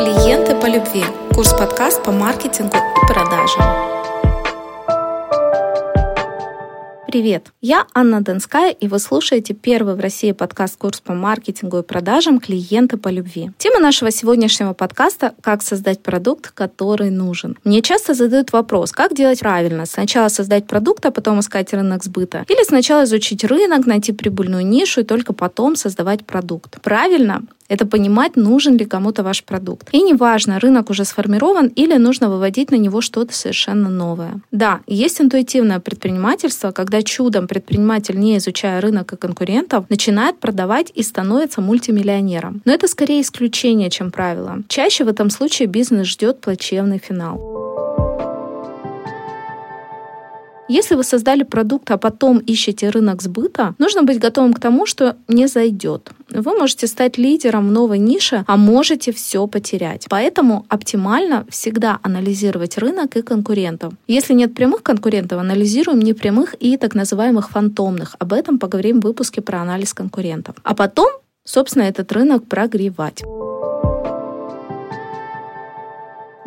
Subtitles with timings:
[0.00, 1.04] Клиенты по любви.
[1.34, 3.62] Курс-подкаст по маркетингу и продажам.
[7.06, 7.48] Привет!
[7.60, 12.96] Я Анна Донская, и вы слушаете первый в России подкаст-курс по маркетингу и продажам «Клиенты
[12.96, 13.50] по любви».
[13.58, 17.58] Тема нашего сегодняшнего подкаста– «Как создать продукт, который нужен».
[17.64, 19.84] Мне часто задают вопрос, как делать правильно?
[19.84, 22.46] Сначала создать продукт, а потом искать рынок сбыта?
[22.48, 26.80] Или сначала изучить рынок, найти прибыльную нишу и только потом создавать продукт?
[26.80, 27.42] Правильно?
[27.70, 29.88] Это понимать, нужен ли кому-то ваш продукт.
[29.92, 34.40] И неважно, рынок уже сформирован или нужно выводить на него что-то совершенно новое.
[34.50, 41.04] Да, есть интуитивное предпринимательство, когда чудом предприниматель, не изучая рынок и конкурентов, начинает продавать и
[41.04, 42.60] становится мультимиллионером.
[42.64, 44.64] Но это скорее исключение, чем правило.
[44.66, 47.69] Чаще в этом случае бизнес ждет плачевный финал.
[50.70, 55.16] Если вы создали продукт, а потом ищете рынок сбыта, нужно быть готовым к тому, что
[55.26, 56.12] не зайдет.
[56.30, 60.06] Вы можете стать лидером в новой нише, а можете все потерять.
[60.08, 63.94] Поэтому оптимально всегда анализировать рынок и конкурентов.
[64.06, 68.14] Если нет прямых конкурентов, анализируем непрямых и так называемых фантомных.
[68.20, 70.54] Об этом поговорим в выпуске про анализ конкурентов.
[70.62, 71.10] А потом,
[71.44, 73.24] собственно, этот рынок прогревать.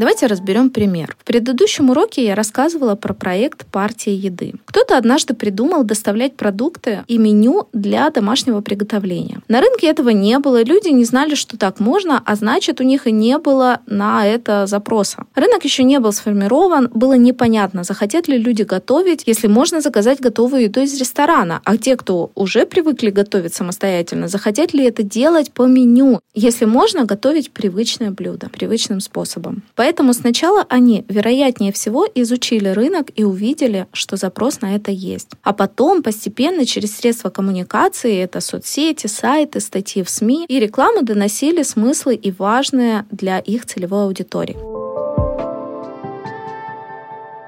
[0.03, 1.15] Давайте разберем пример.
[1.17, 4.55] В предыдущем уроке я рассказывала про проект «Партия еды».
[4.65, 9.39] Кто-то однажды придумал доставлять продукты и меню для домашнего приготовления.
[9.47, 13.07] На рынке этого не было, люди не знали, что так можно, а значит, у них
[13.07, 15.23] и не было на это запроса.
[15.35, 20.63] Рынок еще не был сформирован, было непонятно, захотят ли люди готовить, если можно заказать готовую
[20.63, 25.65] еду из ресторана, а те, кто уже привыкли готовить самостоятельно, захотят ли это делать по
[25.65, 29.63] меню, если можно готовить привычное блюдо, привычным способом.
[29.75, 35.29] Поэтому сначала они, вероятнее всего, изучили рынок и увидели, что запрос на это есть.
[35.43, 41.63] А потом постепенно через средства коммуникации, это соцсети, сайты, статьи в СМИ и рекламу доносили
[41.63, 44.72] смыслы и важные для их целевой аудитории.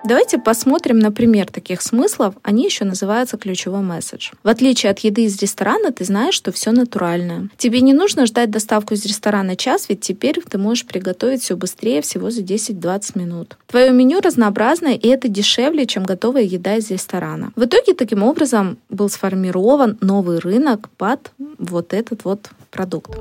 [0.08, 2.36] Давайте посмотрим на пример таких смыслов.
[2.44, 4.34] Они еще называются ключевой месседж.
[4.44, 7.50] В отличие от еды из ресторана, ты знаешь, что все натуральное.
[7.58, 12.04] Тебе не нужно ждать доставку из ресторана час, ведь теперь ты можешь приготовить все быстрее,
[12.04, 13.58] всего за 10-20 минут.
[13.66, 17.52] Твое меню разнообразное, и это дешевле, чем готовая еда из ресторана.
[17.56, 23.18] В итоге таким образом был сформирован новый рынок под вот этот вот продукт.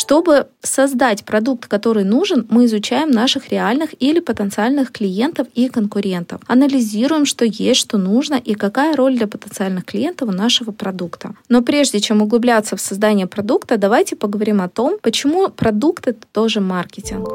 [0.00, 6.40] Чтобы создать продукт, который нужен, мы изучаем наших реальных или потенциальных клиентов и конкурентов.
[6.46, 11.34] Анализируем, что есть, что нужно и какая роль для потенциальных клиентов у нашего продукта.
[11.50, 16.62] Но прежде чем углубляться в создание продукта, давайте поговорим о том, почему продукт это тоже
[16.62, 17.28] маркетинг.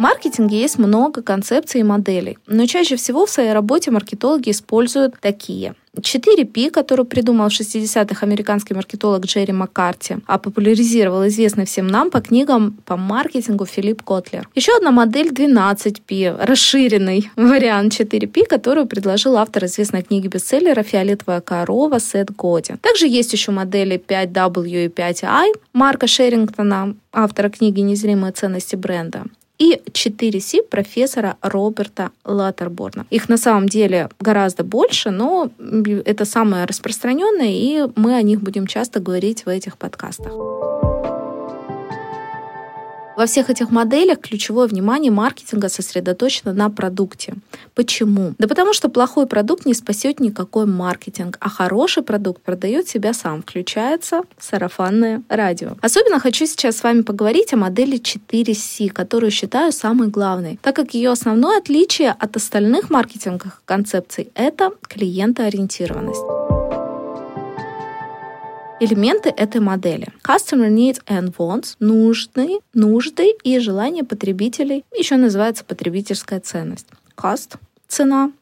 [0.00, 5.20] В маркетинге есть много концепций и моделей, но чаще всего в своей работе маркетологи используют
[5.20, 5.74] такие.
[5.94, 12.22] 4P, который придумал в 60-х американский маркетолог Джерри Маккарти, а популяризировал известный всем нам по
[12.22, 14.48] книгам по маркетингу Филипп Котлер.
[14.54, 22.00] Еще одна модель 12P, расширенный вариант 4P, которую предложил автор известной книги бестселлера «Фиолетовая корова»
[22.00, 22.76] Сет Годи.
[22.80, 29.24] Также есть еще модели 5W и 5I Марка Шерингтона, автора книги «Незримые ценности бренда»
[29.60, 33.06] и 4C профессора Роберта Латтерборна.
[33.10, 35.50] Их на самом деле гораздо больше, но
[36.04, 40.32] это самое распространенное, и мы о них будем часто говорить в этих подкастах.
[43.20, 47.34] Во всех этих моделях ключевое внимание маркетинга сосредоточено на продукте.
[47.74, 48.32] Почему?
[48.38, 53.42] Да потому что плохой продукт не спасет никакой маркетинг, а хороший продукт продает себя сам.
[53.42, 55.76] Включается сарафанное радио.
[55.82, 60.94] Особенно хочу сейчас с вами поговорить о модели 4C, которую считаю самой главной, так как
[60.94, 66.49] ее основное отличие от остальных маркетинговых концепций— это клиентоориентированность
[68.80, 70.08] элементы этой модели.
[70.26, 76.86] Customer needs and wants, нужны, нужды и желания потребителей, еще называется потребительская ценность.
[77.16, 77.56] Cost–
[77.88, 78.32] цена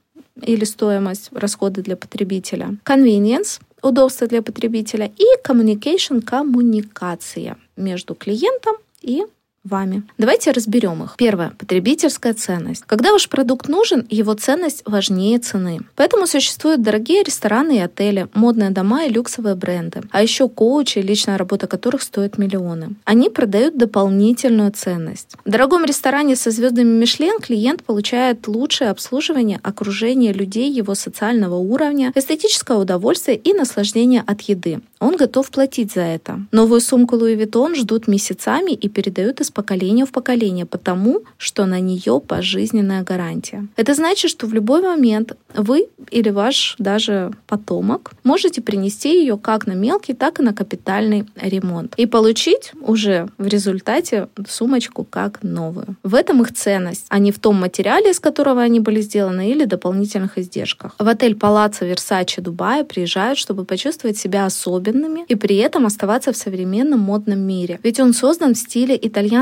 [0.40, 2.76] или стоимость, расходы для потребителя.
[2.84, 5.10] Convenience– удобство для потребителя.
[5.16, 9.24] И communication– коммуникация между клиентом и
[9.68, 10.02] вами.
[10.18, 11.14] Давайте разберем их.
[11.16, 11.50] Первое.
[11.58, 12.84] Потребительская ценность.
[12.86, 15.80] Когда ваш продукт нужен, его ценность важнее цены.
[15.96, 20.02] Поэтому существуют дорогие рестораны и отели, модные дома и люксовые бренды.
[20.10, 22.96] А еще коучи, личная работа которых стоит миллионы.
[23.04, 25.36] Они продают дополнительную ценность.
[25.44, 32.12] В дорогом ресторане со звездами Мишлен клиент получает лучшее обслуживание, окружение людей его социального уровня,
[32.14, 34.80] эстетическое удовольствие и наслаждение от еды.
[35.00, 36.40] Он готов платить за это.
[36.52, 41.80] Новую сумку Louis Vuitton ждут месяцами и передают из поколения в поколение, потому что на
[41.80, 43.66] нее пожизненная гарантия.
[43.74, 49.66] Это значит, что в любой момент вы или ваш даже потомок можете принести ее как
[49.66, 55.96] на мелкий, так и на капитальный ремонт и получить уже в результате сумочку как новую.
[56.04, 59.64] В этом их ценность, а не в том материале, из которого они были сделаны, или
[59.64, 60.94] дополнительных издержках.
[61.00, 66.36] В отель Палаццо Версачи Дубая приезжают, чтобы почувствовать себя особенными и при этом оставаться в
[66.36, 67.80] современном модном мире.
[67.82, 68.96] Ведь он создан в стиле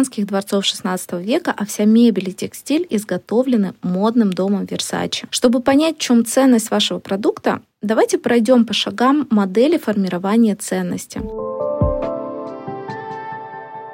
[0.06, 5.26] итальянских дворцов XVI века, а вся мебель и текстиль изготовлены модным домом Версачи.
[5.30, 11.20] Чтобы понять, в чем ценность вашего продукта, давайте пройдем по шагам модели формирования ценности.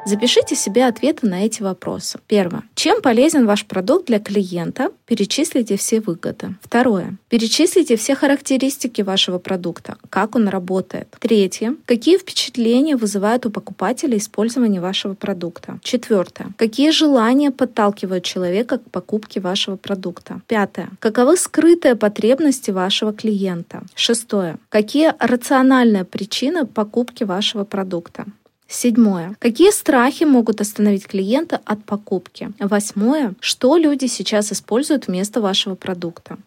[0.04, 2.18] Запишите себе ответы на эти вопросы.
[2.26, 2.64] Первое.
[2.74, 4.90] Чем полезен ваш продукт для клиента?
[5.06, 6.56] Перечислите все выгоды.
[6.60, 7.16] Второе.
[7.28, 11.08] Перечислите все характеристики вашего продукта, как он работает.
[11.20, 11.76] Третье.
[11.86, 15.78] Какие впечатления вызывают у покупателя использование вашего продукта?
[15.82, 16.48] Четвертое.
[16.58, 20.40] Какие желания подталкивают человека к покупке вашего продукта?
[20.48, 20.88] Пятое.
[20.98, 23.84] Каковы скрытые потребности вашего клиента?
[23.94, 24.56] Шестое.
[24.68, 28.26] Какие рациональные причины покупки вашего продукта?
[28.72, 29.36] Седьмое.
[29.38, 32.50] Какие страхи могут остановить клиента от покупки?
[32.58, 33.34] Восьмое.
[33.38, 36.38] Что люди сейчас используют вместо вашего продукта?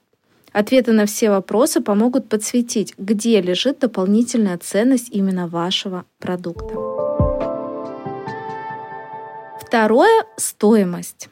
[0.51, 6.73] Ответы на все вопросы помогут подсветить, где лежит дополнительная ценность именно вашего продукта.
[9.61, 11.29] Второе– стоимость.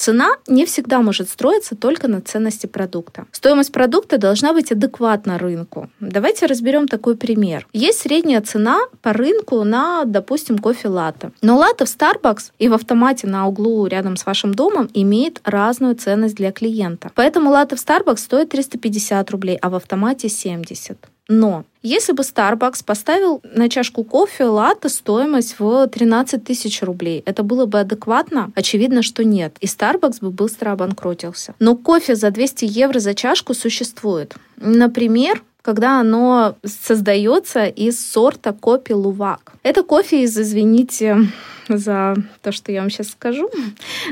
[0.00, 3.26] Цена не всегда может строиться только на ценности продукта.
[3.32, 5.90] Стоимость продукта должна быть адекватна рынку.
[6.00, 7.68] Давайте разберем такой пример.
[7.74, 11.32] Есть средняя цена по рынку на, допустим, кофе латте.
[11.42, 15.94] Но латте в Starbucks и в автомате на углу рядом с вашим домом имеет разную
[15.96, 17.10] ценность для клиента.
[17.14, 20.96] Поэтому латте в Starbucks стоит 350 рублей, а в автомате 70.
[21.28, 27.42] Но если бы Starbucks поставил на чашку кофе латте стоимость в 13 тысяч рублей, это
[27.42, 28.52] было бы адекватно?
[28.54, 29.56] Очевидно, что нет.
[29.60, 31.54] И Starbucks бы быстро обанкротился.
[31.58, 34.34] Но кофе за 200 евро за чашку существует.
[34.56, 39.52] Например, когда оно создается из сорта кофе лувак.
[39.62, 41.28] Это кофе из, извините
[41.68, 43.48] за то, что я вам сейчас скажу,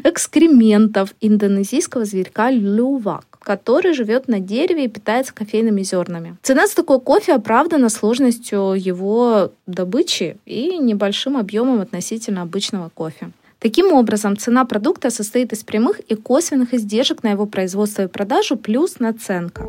[0.05, 6.37] экскрементов индонезийского зверька лювак который живет на дереве и питается кофейными зернами.
[6.43, 13.31] Цена за такой кофе оправдана сложностью его добычи и небольшим объемом относительно обычного кофе.
[13.59, 18.59] Таким образом, цена продукта состоит из прямых и косвенных издержек на его производство и продажу
[18.59, 19.65] плюс наценка.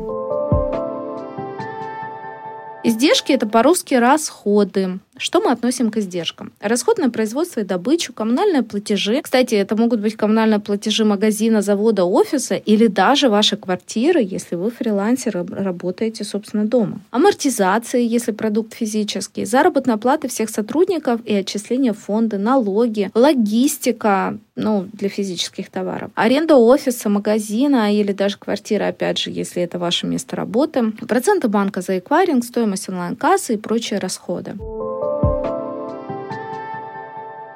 [2.84, 4.98] Издержки– это по-русски расходы.
[5.20, 6.50] Что мы относим к издержкам?
[6.60, 9.20] Расход на производство и добычу, коммунальные платежи.
[9.20, 14.70] Кстати, это могут быть коммунальные платежи магазина, завода, офиса или даже ваши квартиры, если вы
[14.70, 17.00] фрилансер, работаете, собственно, дома.
[17.10, 25.10] Амортизации, если продукт физический, заработная плата всех сотрудников и отчисления фонда, налоги, логистика, ну, для
[25.10, 26.10] физических товаров.
[26.14, 30.92] Аренда офиса, магазина или даже квартиры, опять же, если это ваше место работы.
[31.06, 34.54] Проценты банка за эквайринг, стоимость онлайн-кассы и прочие расходы.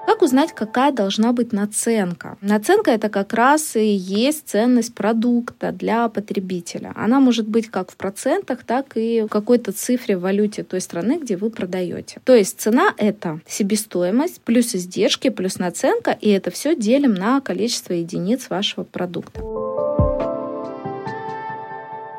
[0.07, 2.37] Как узнать, какая должна быть наценка?
[2.41, 6.93] Наценка это как раз и есть ценность продукта для потребителя.
[6.95, 11.19] Она может быть как в процентах, так и в какой-то цифре в валюте той страны,
[11.21, 12.21] где вы продаете.
[12.25, 17.95] То есть цена это себестоимость плюс издержки плюс наценка, и это все делим на количество
[17.95, 19.41] единиц вашего продукта.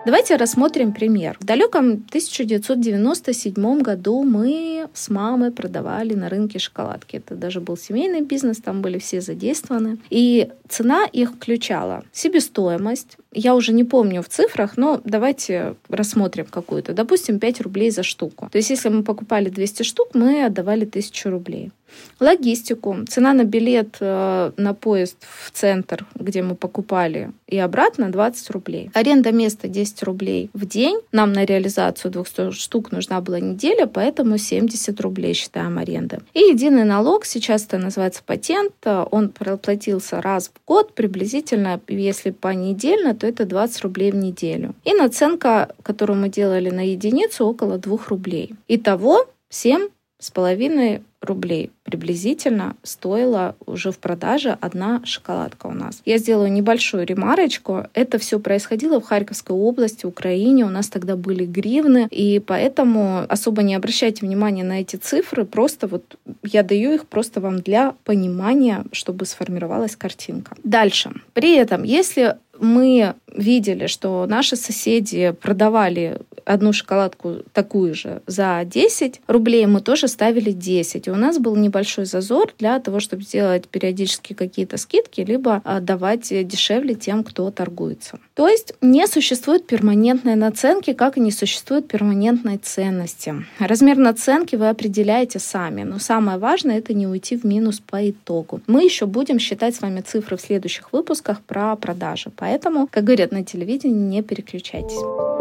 [0.05, 1.35] Давайте рассмотрим пример.
[1.39, 7.15] В далеком 1997 году мы с мамой продавали на рынке шоколадки.
[7.15, 9.97] Это даже был семейный бизнес, там были все задействованы.
[10.11, 16.93] И цена их включала себестоимость, я уже не помню в цифрах, но давайте рассмотрим какую-то.
[16.93, 18.47] Допустим, 5 рублей за штуку.
[18.51, 21.71] То есть, если мы покупали 200 штук, мы отдавали 1000 рублей.
[22.19, 22.97] Логистику.
[23.07, 28.89] Цена на билет э, на поезд в центр, где мы покупали, и обратно 20 рублей.
[28.93, 30.99] Аренда места 10 рублей в день.
[31.11, 36.19] Нам на реализацию 200 штук нужна была неделя, поэтому 70 рублей считаем аренды.
[36.33, 43.13] И единый налог, сейчас это называется патент, он проплатился раз в год, приблизительно, если понедельно,
[43.13, 44.73] то это 20 рублей в неделю.
[44.83, 48.55] И наценка, которую мы делали на единицу, около 2 рублей.
[48.67, 56.01] Итого 7 с половиной рублей приблизительно стоила уже в продаже одна шоколадка у нас.
[56.05, 57.87] Я сделаю небольшую ремарочку.
[57.93, 60.65] Это все происходило в Харьковской области, Украине.
[60.65, 65.45] У нас тогда были гривны, и поэтому особо не обращайте внимания на эти цифры.
[65.45, 70.55] Просто вот я даю их просто вам для понимания, чтобы сформировалась картинка.
[70.63, 71.11] Дальше.
[71.33, 79.21] При этом, если мы видели, что наши соседи продавали одну шоколадку такую же за 10
[79.27, 81.07] рублей, мы тоже ставили 10.
[81.07, 85.79] И у нас был небольшой зазор для того, чтобы сделать периодически какие-то скидки, либо а,
[85.79, 88.19] давать дешевле тем, кто торгуется.
[88.35, 93.35] То есть не существует перманентной наценки, как и не существует перманентной ценности.
[93.59, 98.61] Размер наценки вы определяете сами, но самое важное это не уйти в минус по итогу.
[98.67, 103.31] Мы еще будем считать с вами цифры в следующих выпусках про продажи, поэтому, как говорят
[103.31, 105.34] на телевидении, не переключайтесь.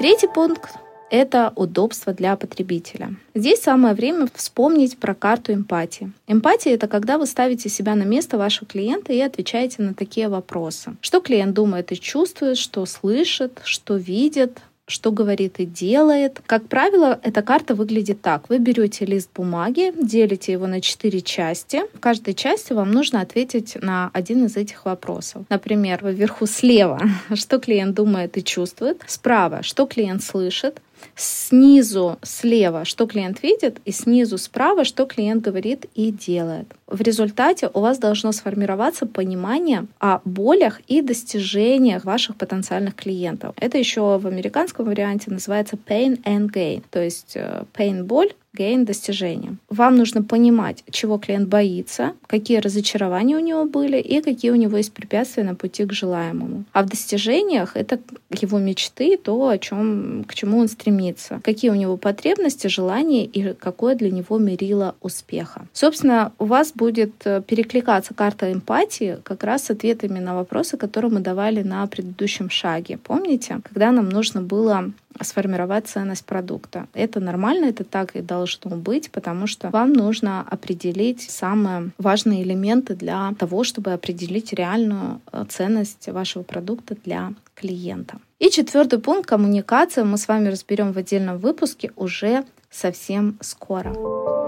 [0.00, 0.70] Третий пункт
[1.10, 3.16] это удобство для потребителя.
[3.34, 6.12] Здесь самое время вспомнить про карту эмпатии.
[6.26, 10.96] Эмпатия— это когда вы ставите себя на место вашего клиента и отвечаете на такие вопросы.
[11.02, 16.40] Что клиент думает и чувствует, что слышит, что видит, что говорит и делает.
[16.46, 18.48] Как правило, эта карта выглядит так.
[18.48, 21.82] Вы берете лист бумаги, делите его на четыре части.
[21.94, 25.44] В каждой части вам нужно ответить на один из этих вопросов.
[25.48, 27.00] Например, вверху слева,
[27.34, 30.80] что клиент думает и чувствует, справа, что клиент слышит,
[31.16, 36.74] снизу слева, что клиент видит, и снизу справа, что клиент говорит и делает.
[36.86, 43.54] В результате у вас должно сформироваться понимание о болях и достижениях ваших потенциальных клиентов.
[43.56, 48.84] Это еще в американском варианте называется pain and gain, то есть э, pain— боль, gain
[48.84, 49.56] достижения.
[49.68, 54.76] Вам нужно понимать, чего клиент боится, какие разочарования у него были и какие у него
[54.76, 56.64] есть препятствия на пути к желаемому.
[56.72, 61.74] А в достижениях это его мечты, то, о чем, к чему он стремится, какие у
[61.74, 65.66] него потребности, желания и какое для него мерило успеха.
[65.72, 71.10] Собственно, у вас будет э, перекликаться карта эмпатии как раз с ответами на вопросы, которые
[71.10, 72.98] мы давали на предыдущем шаге.
[72.98, 74.92] Помните, когда нам нужно было
[75.22, 76.86] сформировать ценность продукта.
[76.94, 82.94] Это нормально, это так и должно быть, потому что вам нужно определить самые важные элементы
[82.94, 88.18] для того, чтобы определить реальную э, ценность вашего продукта для клиента.
[88.38, 90.04] И четвертый пункт— коммуникация.
[90.04, 94.39] Мы с вами разберем в отдельном выпуске уже совсем скоро.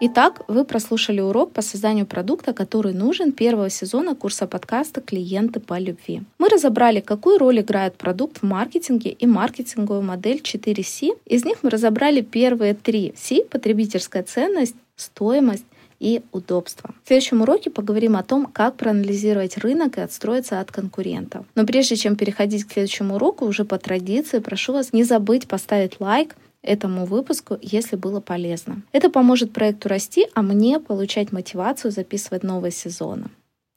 [0.00, 5.76] Итак, вы прослушали урок по созданию продукта, который нужен первого сезона курса подкаста «Клиенты по
[5.76, 6.22] любви».
[6.38, 11.18] Мы разобрали, какую роль играет продукт в маркетинге и маркетинговую модель 4C.
[11.26, 15.64] Из них мы разобрали первые три C– потребительская ценность, стоимость
[15.98, 16.94] и удобство.
[17.02, 21.44] В следующем уроке поговорим о том, как проанализировать рынок и отстроиться от конкурентов.
[21.56, 25.98] Но прежде чем переходить к следующему уроку, уже по традиции прошу вас не забыть поставить
[25.98, 28.82] лайк, этому выпуску, если было полезно.
[28.92, 33.30] Это поможет проекту расти, а мне получать мотивацию записывать новые сезоны.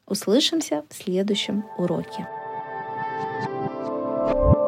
[0.05, 2.27] Услышимся в следующем уроке.
[4.23, 4.60] thank you